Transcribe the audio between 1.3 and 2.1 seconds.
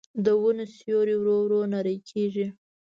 ورو نری